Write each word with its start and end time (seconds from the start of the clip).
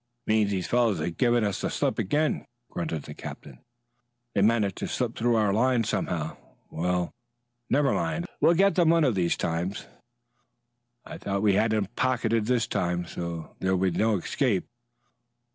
"It 0.25 0.29
means 0.31 0.49
those 0.51 0.65
fellows 0.65 0.97
have 0.99 1.15
given 1.17 1.43
us 1.43 1.61
the 1.61 1.69
slip 1.69 1.99
again," 1.99 2.47
grunted 2.71 3.03
the 3.03 3.13
captain. 3.13 3.59
"They've 4.33 4.43
managed 4.43 4.77
to 4.77 4.87
slip 4.87 5.15
through 5.15 5.35
our 5.35 5.53
lines 5.53 5.89
somehow. 5.89 6.37
Well, 6.71 7.13
never 7.69 7.93
mind, 7.93 8.25
we'll 8.41 8.55
get 8.55 8.73
them 8.73 8.89
one 8.89 9.03
of 9.03 9.13
these 9.13 9.37
times. 9.37 9.85
I 11.05 11.19
thought 11.19 11.43
we 11.43 11.53
had 11.53 11.69
them 11.69 11.85
pocketed 11.95 12.47
this 12.47 12.65
time 12.65 13.05
so 13.05 13.55
there 13.59 13.75
would 13.75 13.93
be 13.93 13.99
no 13.99 14.17
escape." 14.17 14.65